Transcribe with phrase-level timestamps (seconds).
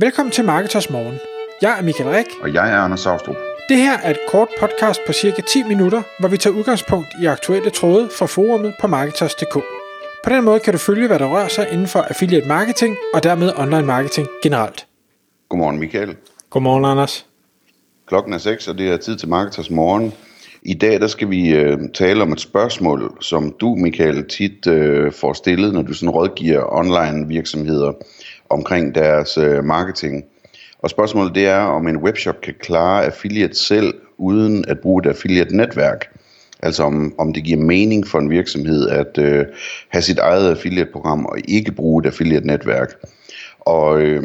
[0.00, 1.18] Velkommen til Marketers Morgen.
[1.62, 2.26] Jeg er Michael Rik.
[2.42, 3.36] Og jeg er Anders Saustrup.
[3.68, 7.26] Det her er et kort podcast på cirka 10 minutter, hvor vi tager udgangspunkt i
[7.26, 9.54] aktuelle tråde fra forumet på Marketers.dk.
[10.24, 13.22] På den måde kan du følge, hvad der rører sig inden for affiliate marketing og
[13.22, 14.86] dermed online marketing generelt.
[15.48, 16.16] Godmorgen Michael.
[16.50, 17.26] Godmorgen Anders.
[18.06, 20.14] Klokken er 6, og det er tid til Marketers Morgen.
[20.62, 25.12] I dag der skal vi øh, tale om et spørgsmål, som du, Michael, tit øh,
[25.12, 27.92] får stillet, når du sådan rådgiver online virksomheder
[28.50, 30.24] omkring deres øh, marketing.
[30.78, 35.08] Og spørgsmålet det er, om en webshop kan klare affiliate selv, uden at bruge et
[35.08, 36.04] affiliate-netværk.
[36.62, 39.46] Altså om, om det giver mening for en virksomhed at øh,
[39.88, 42.94] have sit eget affiliate-program og ikke bruge et affiliate-netværk.
[43.60, 44.22] Og øh,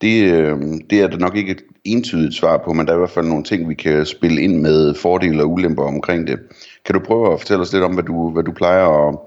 [0.00, 0.58] det, øh,
[0.90, 3.26] det er der nok ikke et entydigt svar på, men der er i hvert fald
[3.26, 6.38] nogle ting, vi kan spille ind med fordele og ulemper omkring det.
[6.84, 9.18] Kan du prøve at fortælle os lidt om, hvad du, hvad du plejer at,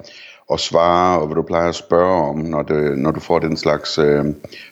[0.54, 3.58] at svare, og hvad du plejer at spørge om, når, det, når du får den
[3.58, 4.26] slags, øh,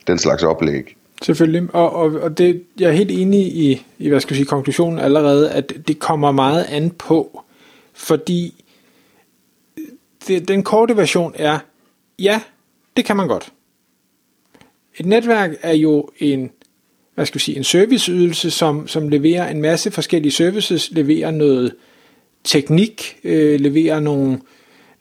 [0.08, 0.95] den slags oplæg?
[1.22, 4.45] Selvfølgelig, og, og, og det, jeg er helt enig i, i hvad skal jeg sige,
[4.48, 7.44] konklusionen allerede, at det kommer meget an på,
[7.94, 8.63] fordi
[10.28, 11.59] det, den korte version er,
[12.19, 12.41] ja,
[12.97, 13.53] det kan man godt.
[14.97, 16.52] Et netværk er jo en,
[17.22, 21.75] hvad skal vi sige, en serviceydelse, som, som leverer en masse forskellige services, leverer noget
[22.44, 24.39] teknik, øh, leverer nogle,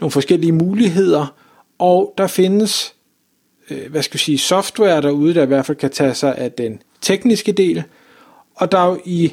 [0.00, 1.34] nogle forskellige muligheder,
[1.78, 2.94] og der findes,
[3.70, 6.52] øh, hvad skal vi sige, software derude, der i hvert fald kan tage sig af
[6.52, 7.82] den tekniske del,
[8.54, 9.32] og der er jo i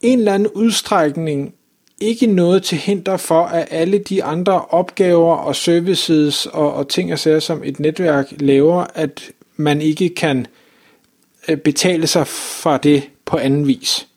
[0.00, 1.54] en eller anden udstrækning
[2.00, 7.12] ikke noget til hinder for, at alle de andre opgaver og services og, og ting
[7.12, 10.46] og sager, som et netværk laver, at man ikke kan øh,
[11.48, 14.08] Øh, betale sig fra det på anden vis.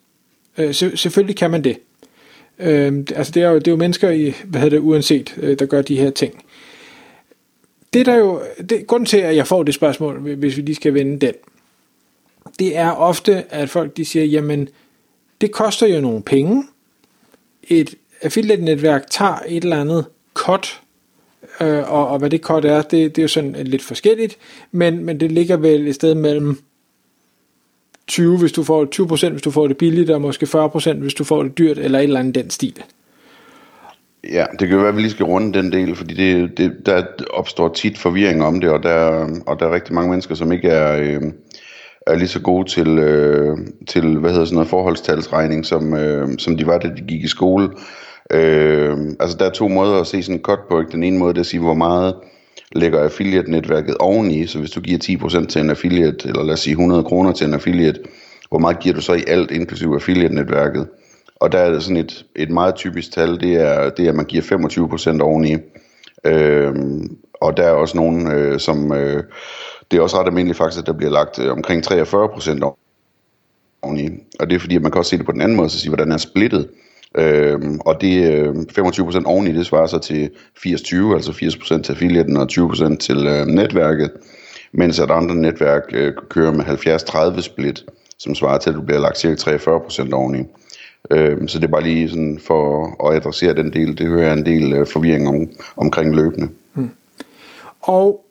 [0.58, 1.78] Øh, selvfølgelig kan man det.
[2.60, 5.60] Øh, altså det er jo, det er jo mennesker, i, hvad hedder det, uanset, øh,
[5.60, 6.46] der gør de her ting.
[7.94, 10.94] Det der jo, det, grunden til, at jeg får det spørgsmål, hvis vi lige skal
[10.94, 11.34] vende den,
[12.60, 14.70] det er ofte, at folk de siger, jamen,
[15.42, 16.64] det koster jo nogle penge.
[17.64, 20.82] Et affiliate-netværk tager et eller andet cut
[21.62, 24.38] øh, og, og hvad det cut er, det, det er jo sådan lidt forskelligt,
[24.72, 26.60] men, men det ligger vel et sted mellem
[28.08, 28.86] 20, hvis du får
[29.28, 32.00] 20%, hvis du får det billigt, og måske 40%, hvis du får det dyrt, eller
[32.00, 32.84] et eller andet den stil.
[34.32, 36.74] Ja, det kan jo være, at vi lige skal runde den del, fordi det, det,
[36.86, 40.52] der opstår tit forvirring om det, og der, og der er rigtig mange mennesker, som
[40.52, 41.22] ikke er, øh,
[42.08, 43.58] er lige så gode til, øh,
[43.88, 47.28] til hvad hedder sådan noget, forholdstalsregning, som, øh, som de var, da de gik i
[47.28, 47.70] skole.
[48.32, 50.80] Øh, altså der er to måder at se sådan en cut på.
[50.80, 50.92] Ikke?
[50.92, 52.16] Den ene måde det er at sige, hvor meget
[52.72, 54.48] lægger affiliate-netværket oveni.
[54.48, 55.00] Så hvis du giver
[55.44, 58.00] 10% til en affiliate, eller lad os sige 100 kroner til en affiliate,
[58.50, 60.88] hvor meget giver du så i alt, inklusive affiliate-netværket?
[61.36, 64.16] Og der er det sådan et, et meget typisk tal, det er, det er, at
[64.16, 64.44] man giver
[65.18, 65.56] 25% oveni.
[66.26, 68.94] Øhm, og der er også nogen, øh, som...
[68.94, 69.24] Øh,
[69.92, 72.76] det er også ret almindeligt faktisk, at der bliver lagt øh, omkring 43%
[73.82, 74.10] oveni.
[74.40, 75.80] Og det er fordi, at man kan også se det på den anden måde, så
[75.80, 76.70] sige, hvordan er splittet.
[77.18, 82.38] Øhm, og det øh, 25% oveni, det svarer sig til 80-20, altså 80% til affiliaten
[82.38, 84.12] og 20% til øh, netværket,
[84.72, 87.86] mens at andre netværk øh, kører med 70-30 split,
[88.20, 90.44] som svarer til, at du bliver lagt cirka 43% oveni.
[91.12, 94.34] Øhm, så det er bare lige sådan for at adressere den del, det hører jeg
[94.34, 96.48] en del øh, forvirring om, omkring løbende.
[96.74, 96.90] Hmm.
[97.82, 98.26] Og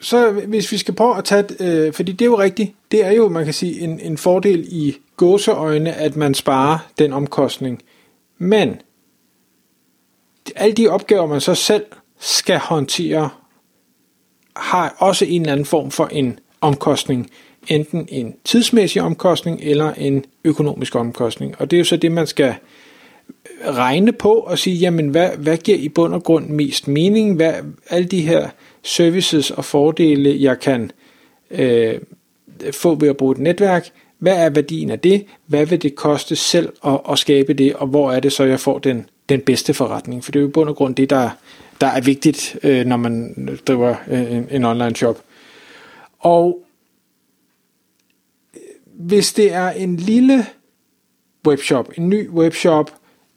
[0.00, 3.12] så hvis vi skal prøve at tage, øh, fordi det er jo rigtigt, det er
[3.12, 7.82] jo, man kan sige, en, en fordel i gåseøjne, at man sparer den omkostning.
[8.38, 8.80] Men
[10.56, 11.84] alle de opgaver, man så selv
[12.18, 13.30] skal håndtere,
[14.56, 17.30] har også en eller anden form for en omkostning.
[17.68, 21.54] Enten en tidsmæssig omkostning eller en økonomisk omkostning.
[21.58, 22.54] Og det er jo så det, man skal
[23.64, 27.36] regne på og sige, jamen hvad, hvad giver i bund og grund mest mening?
[27.36, 27.54] Hvad,
[27.90, 28.48] alle de her
[28.82, 30.90] services og fordele, jeg kan
[31.50, 32.00] øh,
[32.72, 35.26] få ved at bruge et netværk, hvad er værdien af det?
[35.46, 37.74] Hvad vil det koste selv at, at skabe det?
[37.74, 40.24] Og hvor er det så, jeg får den, den bedste forretning?
[40.24, 41.30] For det er jo i bund og grund det, der,
[41.80, 43.34] der er vigtigt, øh, når man
[43.66, 45.22] driver øh, en, en online shop.
[46.18, 46.58] Og
[48.54, 48.60] øh,
[48.94, 50.46] hvis det er en lille
[51.46, 52.90] webshop, en ny webshop,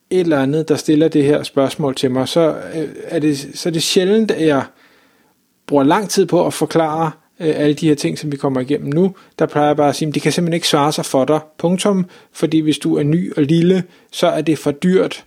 [0.09, 3.69] et eller andet, der stiller det her spørgsmål til mig, så øh, er det, så
[3.69, 4.63] er det sjældent, at jeg
[5.67, 8.93] bruger lang tid på at forklare øh, alle de her ting, som vi kommer igennem
[8.93, 11.25] nu, der plejer jeg bare at sige, at det kan simpelthen ikke svare sig for
[11.25, 15.25] dig, punktum, fordi hvis du er ny og lille, så er det for dyrt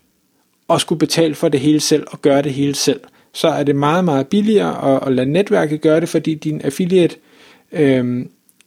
[0.70, 3.00] at skulle betale for det hele selv og gøre det hele selv.
[3.32, 7.16] Så er det meget, meget billigere at, at lade netværket gøre det, fordi din affiliate
[7.72, 8.26] øh,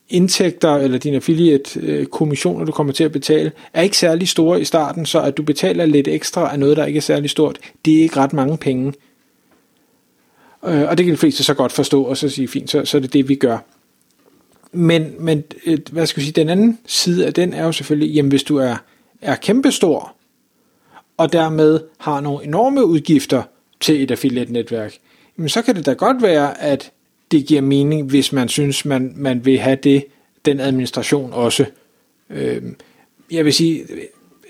[0.10, 4.66] indtægter eller din affiliate-kommissioner, øh, du kommer til at betale, er ikke særlig store i
[4.66, 7.98] starten, så at du betaler lidt ekstra af noget, der ikke er særlig stort, det
[7.98, 8.94] er ikke ret mange penge.
[10.68, 12.98] Øh, og det kan de fleste så godt forstå, og så sige, fint, så, så
[12.98, 13.58] er det det, vi gør.
[14.72, 18.16] men, men øh, hvad skal vi sige, den anden side af den er jo selvfølgelig,
[18.16, 18.76] jamen hvis du er,
[19.22, 20.16] er kæmpestor,
[21.18, 23.44] og dermed har nogle enorme udgifter
[23.80, 24.94] til et affiliate-netværk,
[25.38, 26.92] jamen så kan det da godt være, at
[27.32, 30.06] det giver mening, hvis man synes, man, man vil have det,
[30.46, 31.66] den administration også.
[32.30, 32.62] Øh,
[33.32, 33.86] jeg vil sige,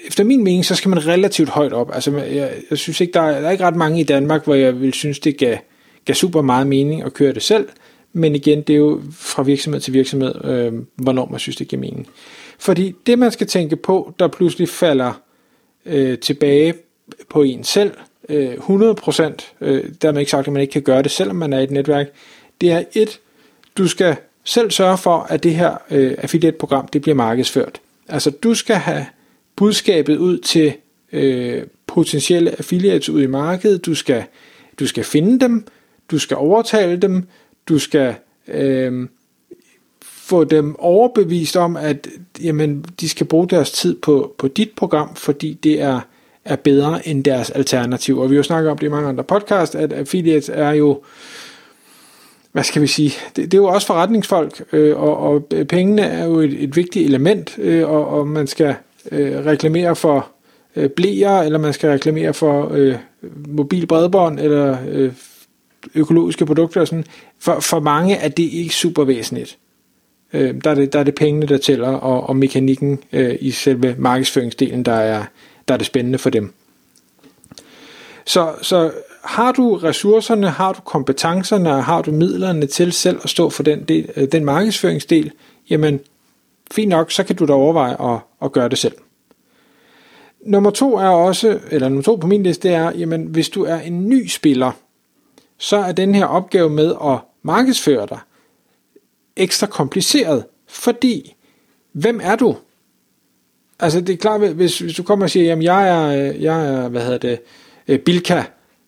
[0.08, 1.92] efter min mening, så skal man relativt højt op.
[1.94, 4.56] Altså, jeg, jeg synes ikke, der er, der er ikke ret mange i Danmark, hvor
[4.56, 5.58] jeg vil synes, det gav,
[6.06, 7.68] gav super meget mening at køre det selv.
[8.14, 11.80] Men igen, det er jo fra virksomhed til virksomhed, øh, hvornår man synes, det giver
[11.80, 12.08] mening.
[12.60, 15.22] Fordi det, man skal tænke på, der pludselig falder
[15.86, 16.74] øh, tilbage
[17.30, 17.92] på en selv,
[18.30, 21.60] øh, 100%, øh, dermed ikke sagt, at man ikke kan gøre det, selvom man er
[21.60, 22.08] i et netværk,
[22.62, 23.20] det er et,
[23.78, 27.82] du skal selv sørge for, at det her øh, affiliate-program, det bliver markedsført.
[28.08, 29.06] Altså, du skal have
[29.56, 30.74] budskabet ud til
[31.12, 34.24] øh, potentielle affiliates ud i markedet, du skal,
[34.80, 35.68] du skal finde dem,
[36.12, 37.28] du skal overtale dem,
[37.70, 38.16] du skal
[38.48, 39.08] øh,
[40.04, 42.08] få dem overbevist om, at
[42.42, 46.00] jamen, de skal bruge deres tid på, på dit program, fordi det er,
[46.46, 48.20] er bedre end deres alternativ.
[48.20, 51.02] Og vi har jo snakket om det i mange andre podcast, at affiliates er jo,
[52.52, 56.26] hvad skal vi sige, det, det er jo også forretningsfolk, øh, og, og pengene er
[56.26, 58.76] jo et, et vigtigt element, øh, og, og man skal
[59.12, 60.28] øh, reklamere for
[60.76, 62.96] øh, blæer, eller man skal reklamere for øh,
[63.48, 65.12] mobil bredbånd, eller øh,
[65.96, 67.06] økologiske produkter og sådan.
[67.40, 69.58] For, for mange er det ikke super væsentligt.
[70.34, 73.52] Øh, der, er det, der er det pengene, der tæller, og, og mekanikken øh, i
[73.52, 75.26] selve markedsføringsdelen, der er,
[75.68, 76.54] der er det spændende for dem.
[78.26, 78.92] Så, så
[79.24, 83.84] har du ressourcerne, har du kompetencerne, har du midlerne til selv at stå for den,
[83.84, 85.32] del, øh, den markedsføringsdel,
[85.70, 86.00] jamen
[86.72, 88.94] fint nok, så kan du da overveje at, at gøre det selv.
[90.46, 93.64] Nummer to er også, eller nummer to på min liste, det er, jamen hvis du
[93.64, 94.72] er en ny spiller,
[95.66, 98.20] så er den her opgave med at markedsføre dig
[99.36, 101.36] ekstra kompliceret, fordi
[101.92, 102.56] hvem er du?
[103.80, 106.88] Altså det er klart, hvis, hvis du kommer og siger, jamen jeg er, jeg er
[106.88, 107.40] hvad hedder det,
[107.88, 108.44] øh, Bilka,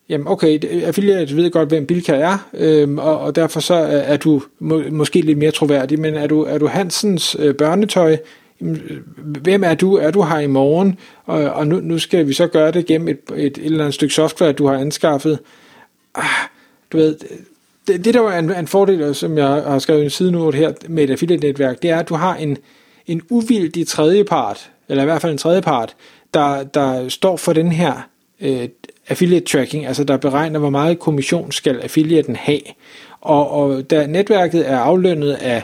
[0.10, 4.42] jamen okay, affiliate ved godt, hvem Bilka er, øhm, og, og derfor så er du
[4.60, 8.18] må, måske lidt mere troværdig, men er du, er du Hansens øh, børnetøj,
[8.62, 9.96] jamen, øh, hvem er du?
[9.96, 11.00] Er du her i morgen?
[11.26, 13.94] Og, og nu, nu skal vi så gøre det gennem et, et, et eller andet
[13.94, 15.40] stykke software, du har anskaffet.
[16.16, 16.48] Ah,
[16.92, 17.18] du ved,
[17.88, 21.04] det, det der er en, en fordel, som jeg har skrevet en side her med
[21.04, 22.58] et affiliate-netværk, det er, at du har en,
[23.08, 25.96] en uvildig tredjepart, eller i hvert fald en tredjepart,
[26.34, 28.10] der, der står for den her
[28.42, 28.70] øh,
[29.10, 32.62] affiliate tracking, altså der beregner, hvor meget kommission skal affiliaten have.
[33.22, 35.64] Og, og da netværket er aflønnet af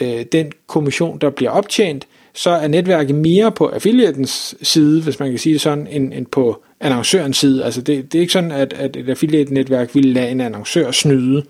[0.00, 5.30] øh, den kommission, der bliver optjent, så er netværket mere på affiliatens side, hvis man
[5.30, 7.64] kan sige det sådan, end, end på annoncørens side.
[7.64, 11.44] Altså det, det er ikke sådan, at, at et affiliate-netværk vil lade en annoncør snyde,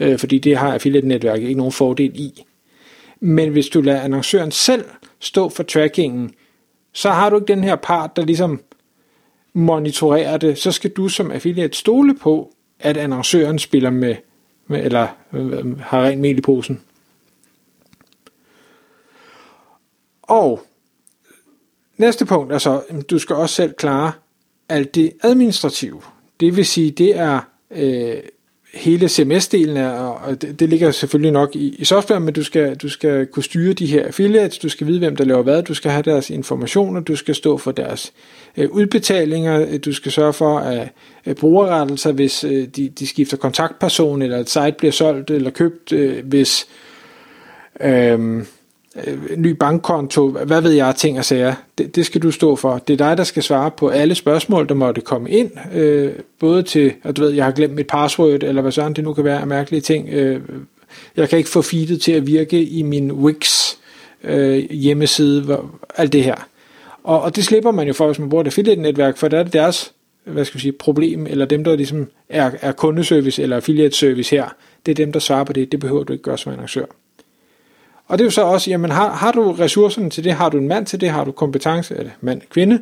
[0.00, 2.44] øh, fordi det har affiliate-netværket ikke nogen fordel i.
[3.20, 4.84] Men hvis du lader annoncøren selv
[5.20, 6.30] stå for trackingen,
[6.92, 8.60] så har du ikke den her part, der ligesom
[9.52, 10.58] monitorerer det.
[10.58, 14.14] Så skal du som affiliate stole på, at annoncøren spiller med,
[14.66, 16.80] med eller øh, øh har rent mel i posen.
[20.32, 20.60] Og
[21.96, 24.12] næste punkt er så, at du skal også selv klare
[24.68, 26.00] alt det administrative.
[26.40, 27.40] Det vil sige, det er
[27.70, 28.14] øh,
[28.74, 32.76] hele CMS-delen, er, og det, det ligger selvfølgelig nok i, i software, men du skal,
[32.76, 35.74] du skal kunne styre de her affiliates, du skal vide, hvem der laver hvad, du
[35.74, 38.12] skal have deres informationer, du skal stå for deres
[38.56, 40.88] øh, udbetalinger, øh, du skal sørge for at
[41.26, 45.92] øh, brugerrettelser, hvis øh, de, de skifter kontaktperson, eller et site bliver solgt eller købt,
[45.92, 46.66] øh, hvis...
[47.80, 48.44] Øh,
[49.06, 52.78] øh, ny bankkonto, hvad ved jeg, ting og sager, det, det skal du stå for.
[52.78, 56.62] Det er dig, der skal svare på alle spørgsmål, der måtte komme ind, øh, både
[56.62, 59.24] til, at du ved, jeg har glemt mit password, eller hvad sådan det nu kan
[59.24, 60.08] være af mærkelige ting.
[60.08, 60.40] Øh,
[61.16, 63.74] jeg kan ikke få feedet til at virke i min Wix
[64.24, 66.48] øh, hjemmeside, hvor, alt det her.
[67.04, 69.42] Og, og det slipper man jo for, hvis man bruger det affiliate-netværk, for der er
[69.42, 69.92] det deres
[70.24, 74.36] hvad skal vi sige, problem, eller dem, der ligesom er, er kundeservice eller affiliate service
[74.36, 74.48] her,
[74.86, 75.72] det er dem, der svarer på det.
[75.72, 76.84] Det behøver du ikke gøre som annoncør.
[78.12, 80.58] Og det er jo så også, jamen har, har du ressourcerne til det, har du
[80.58, 82.80] en mand til det, har du kompetence, eller mand, kvinde,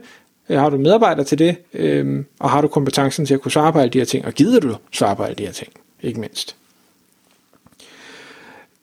[0.48, 3.72] øh, har du medarbejdere til det, øhm, og har du kompetencen til at kunne svare
[3.72, 5.72] på alle de her ting, og gider du svare på alle de her ting,
[6.02, 6.56] ikke mindst.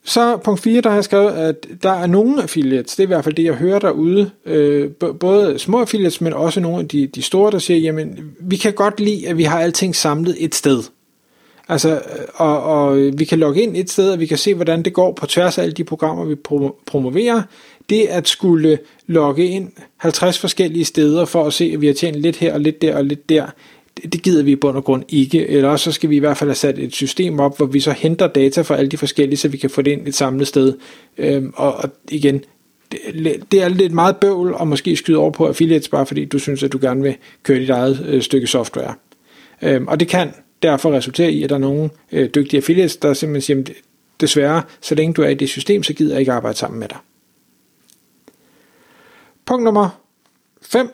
[0.04, 3.14] Så punkt 4, der har jeg skrevet, at der er nogle affiliates, det er i
[3.14, 7.08] hvert fald det, jeg hører derude, øh, både små affiliates, men også nogle af de,
[7.08, 10.56] de store, der siger, jamen, vi kan godt lide, at vi har alting samlet et
[10.56, 10.84] sted.
[11.70, 14.84] Altså, øh, og, og vi kan logge ind et sted, og vi kan se, hvordan
[14.84, 16.36] det går på tværs af alle de programmer, vi
[16.86, 17.42] promoverer.
[17.90, 22.16] Det at skulle logge ind 50 forskellige steder for at se, at vi har tjent
[22.16, 23.46] lidt her og lidt der og lidt der,
[24.04, 26.38] det, gider vi i bund og grund ikke, eller også så skal vi i hvert
[26.38, 29.38] fald have sat et system op, hvor vi så henter data fra alle de forskellige,
[29.38, 30.74] så vi kan få det ind et samlet sted.
[31.18, 32.44] Øhm, og, og igen,
[32.92, 33.00] det,
[33.52, 36.64] det er lidt meget bøvl og måske skyde over på affiliates, bare fordi du synes,
[36.64, 38.94] at du gerne vil køre dit eget øh, stykke software.
[39.62, 40.30] Øhm, og det kan
[40.64, 43.76] derfor resulterer i, at der er nogle øh, dygtige affiliates, der simpelthen siger,
[44.22, 46.88] desværre, så længe du er i det system, så gider jeg ikke arbejde sammen med
[46.88, 46.98] dig.
[49.46, 49.90] Punkt nummer
[50.62, 50.90] 5,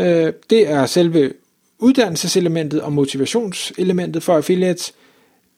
[0.00, 1.32] øh, det er selve
[1.78, 4.94] uddannelseselementet og motivationselementet for affiliates.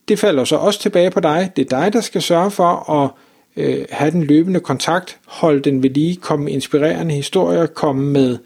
[0.09, 1.51] Det falder så også tilbage på dig.
[1.57, 3.11] Det er dig, der skal sørge for at
[3.57, 8.39] øh, have den løbende kontakt, holde den ved lige, komme med inspirerende historier, komme med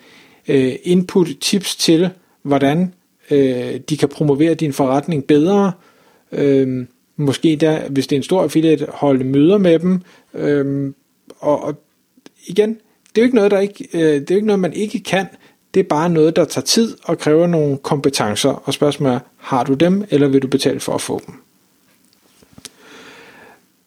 [0.48, 2.10] øh, input, tips til,
[2.42, 2.94] hvordan
[3.30, 5.72] øh, de kan promovere din forretning bedre.
[6.32, 10.00] Øh, måske der, hvis det er en stor affiliate, holde møder med dem.
[10.34, 10.92] Øh,
[11.38, 11.74] og, og
[12.46, 12.70] igen,
[13.14, 14.98] det er jo ikke noget, der ikke, øh, det er jo ikke noget, man ikke
[15.02, 15.26] kan.
[15.74, 18.50] Det er bare noget, der tager tid og kræver nogle kompetencer.
[18.64, 21.34] Og spørgsmålet er, har du dem, eller vil du betale for at få dem?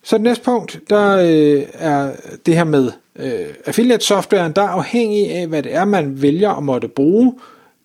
[0.04, 2.12] Så det næste punkt, der øh, er
[2.46, 6.50] det her med øh, affiliate softwaren, der er afhængig af, hvad det er, man vælger
[6.50, 7.34] at måtte bruge.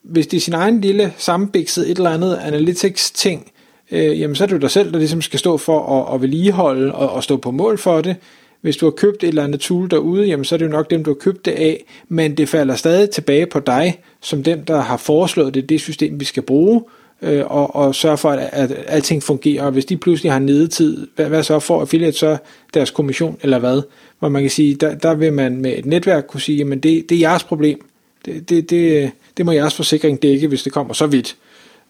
[0.03, 3.53] Hvis det er sin egen lille sammenbikset et eller andet analytics ting,
[3.91, 6.21] øh, jamen så er det jo dig selv, der ligesom skal stå for at, at
[6.21, 8.17] vedligeholde og, og stå på mål for det.
[8.61, 10.91] Hvis du har købt et eller andet tool derude, jamen så er det jo nok
[10.91, 14.63] dem, du har købt det af, men det falder stadig tilbage på dig, som den,
[14.67, 16.83] der har foreslået det, det system, vi skal bruge,
[17.23, 19.65] øh, og, og sørge for, at, at alting fungerer.
[19.65, 22.37] Og hvis de pludselig har nedetid, hvad, hvad så for affiliate så
[22.75, 23.83] deres kommission, eller hvad?
[24.19, 27.09] Hvor man kan sige, der, der vil man med et netværk kunne sige, jamen det,
[27.09, 27.87] det er jeres problem.
[28.25, 31.37] Det, det, det, det må jeres forsikring dække, hvis det kommer så vidt.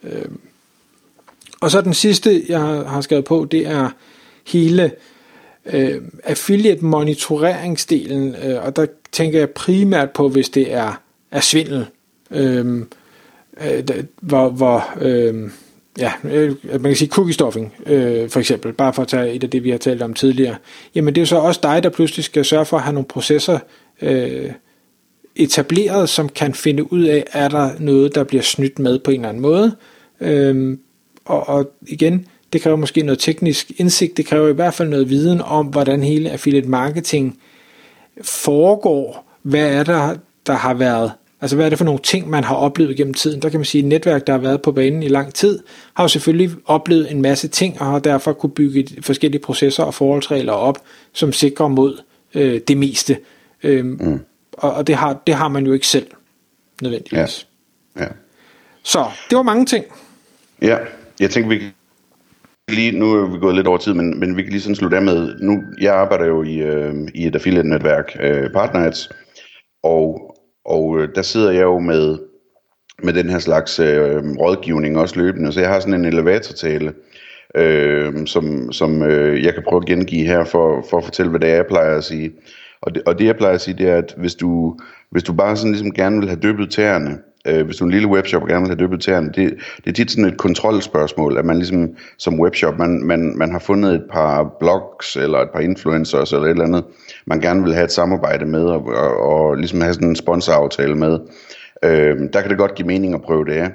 [0.05, 0.29] Øh,
[1.61, 3.91] og så den sidste, jeg har skrevet på, det er
[4.47, 4.93] hele
[5.67, 11.87] øh, affiliate monitoreringsdelen, øh, og der tænker jeg primært på, hvis det er, er svindel.
[12.31, 12.89] Øhm,
[13.61, 15.51] øh, øh, hvor, hvor øhm, øh,
[15.99, 16.13] ja,
[16.65, 19.65] man kan sige cookie stuffing, øh, for eksempel, bare for at tage et af det,
[19.65, 20.57] vi har talt om tidligere,
[20.95, 23.09] jamen det er jo så også dig, der pludselig skal sørge for at have nogle
[23.09, 23.59] processer
[24.03, 24.51] øh,
[25.37, 29.17] etableret, som kan finde ud af, er der noget, der bliver snydt med på en
[29.21, 29.77] eller anden måde.
[30.21, 30.79] Øhm,
[31.25, 35.11] og, og igen, det kræver måske noget teknisk indsigt, det kræver i hvert fald noget
[35.11, 37.39] viden om, hvordan hele affiliate marketing
[38.23, 39.33] foregår.
[39.43, 41.13] Hvad er der, der har været
[41.43, 43.43] Altså hvad er det for nogle ting, man har oplevet gennem tiden?
[43.43, 45.59] Der kan man sige, at netværk, der har været på banen i lang tid,
[45.95, 49.95] har jo selvfølgelig oplevet en masse ting, og har derfor kunne bygge forskellige processer og
[49.95, 50.79] forholdsregler op,
[51.13, 52.01] som sikrer mod
[52.35, 53.17] øh, det meste.
[53.63, 54.21] Øhm, mm.
[54.63, 56.07] Og, og det, har, det har man jo ikke selv,
[56.83, 57.47] nødvendigvis.
[57.97, 58.03] Ja.
[58.03, 58.09] ja.
[58.83, 59.85] Så, det var mange ting.
[60.63, 60.79] Ja,
[61.21, 61.63] jeg tænker, vi
[62.69, 64.97] lige, nu er vi gået lidt over tid, men, men vi kan lige sådan slutte
[64.97, 69.09] af med, nu, jeg arbejder jo i, øh, i et affiliate-netværk, øh, Partners,
[69.83, 70.33] og
[70.65, 72.19] og øh, der sidder jeg jo med,
[73.03, 76.95] med den her slags øh, rådgivning også løbende, så jeg har sådan en elevatortale,
[77.55, 81.41] øh, som, som øh, jeg kan prøve at gengive her for, for at fortælle, hvad
[81.41, 82.33] det er, jeg plejer at sige.
[82.83, 84.77] Og det, og det jeg plejer at sige, det er, at hvis du,
[85.11, 87.93] hvis du bare sådan ligesom gerne vil have dyppet tæerne, øh, hvis du er en
[87.93, 91.39] lille webshop og gerne vil have dyppet tæerne, det, det er tit sådan et kontrolspørgsmål,
[91.39, 95.51] at man ligesom som webshop, man, man, man har fundet et par blogs eller et
[95.51, 96.85] par influencers eller et eller andet,
[97.27, 100.95] man gerne vil have et samarbejde med og, og, og ligesom have sådan en sponsoraftale
[100.95, 101.19] med.
[101.85, 103.71] Øh, der kan det godt give mening at prøve det af.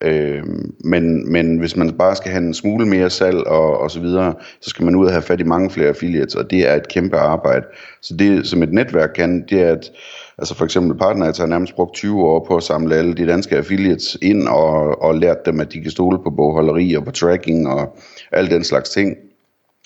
[0.00, 0.42] Øh,
[0.84, 4.34] men, men hvis man bare skal have en smule mere salg og, og så videre,
[4.60, 6.88] så skal man ud og have fat i mange flere affiliates, og det er et
[6.88, 7.66] kæmpe arbejde.
[8.02, 9.90] Så det, som et netværk kan, det er, at
[10.38, 13.56] altså for eksempel Partners har nærmest brugt 20 år på at samle alle de danske
[13.56, 17.68] affiliates ind og, og lært dem, at de kan stole på bogholderi og på tracking
[17.68, 17.98] og
[18.32, 19.16] al den slags ting.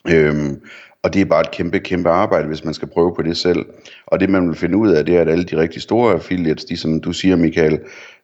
[0.09, 0.61] Øhm,
[1.02, 3.66] og det er bare et kæmpe, kæmpe arbejde, hvis man skal prøve på det selv.
[4.06, 6.64] Og det man vil finde ud af, det er, at alle de rigtig store affiliates,
[6.64, 7.78] de som du siger, Michael,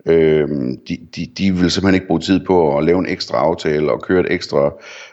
[0.06, 0.48] øh,
[0.88, 4.02] de, de, de vil simpelthen ikke bruge tid på at lave en ekstra aftale og
[4.02, 4.72] køre et ekstra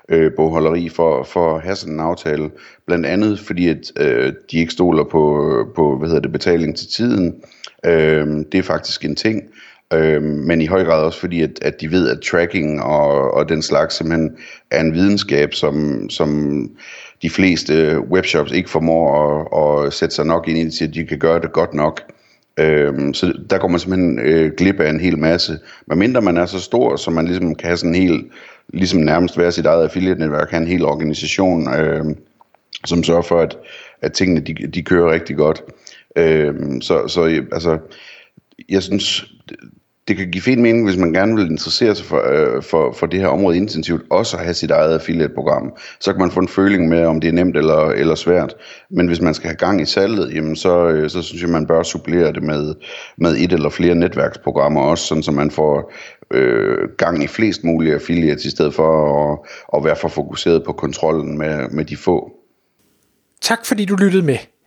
[0.10, 2.50] øh, bogholderi for, for at have sådan en aftale.
[2.88, 6.88] Blandt andet fordi, at øh, de ikke stoler på, på hvad hedder det, betaling til
[6.88, 7.36] tiden.
[7.86, 9.43] Øh, det er faktisk en ting.
[9.93, 13.50] Øh, men i høj grad også fordi, at, at de ved, at tracking og, og
[13.50, 14.38] den slags simpelthen
[14.72, 16.62] er en videnskab, som, som
[17.25, 19.05] de fleste øh, webshops ikke formår
[19.60, 22.01] at, at sætte sig nok ind i, til at de kan gøre det godt nok.
[22.60, 25.60] Øhm, så der går man simpelthen øh, glip af en hel masse.
[25.88, 28.24] Men mindre man er så stor, så man ligesom kan have sådan en hel,
[28.74, 32.05] ligesom nærmest være sit eget affiliate-netværk, have en hel organisation, øh,
[32.86, 33.58] som sørger for, at,
[34.01, 35.63] at tingene de, de kører rigtig godt.
[36.15, 37.77] Øh, så, så altså,
[38.70, 39.25] jeg synes,
[40.08, 43.06] det kan give fin mening, hvis man gerne vil interessere sig for, øh, for, for
[43.06, 45.74] det her område intensivt, også at have sit eget affiliate-program.
[46.00, 48.54] Så kan man få en føling med, om det er nemt eller, eller svært.
[48.90, 51.68] Men hvis man skal have gang i salget, jamen så, øh, så synes jeg, man
[51.68, 52.76] bør supplere det med,
[53.18, 55.94] med et eller flere netværksprogrammer også, sådan så man får
[56.34, 58.90] øh, gang i flest mulige affiliates, i stedet for
[59.32, 59.40] at,
[59.78, 62.32] at være for fokuseret på kontrollen med, med de få.
[63.42, 64.38] Tak fordi du lyttede med.